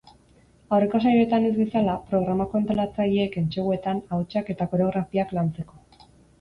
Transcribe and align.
Aurreko 0.77 1.01
saioetan 1.03 1.45
ez 1.49 1.51
bezala, 1.57 1.99
programako 2.07 2.59
antolatzaileek 2.61 3.39
entseguetan, 3.43 4.03
ahotsak 4.13 4.53
eta 4.57 4.71
koreografiak 4.75 5.41
lantzeko. 5.41 5.83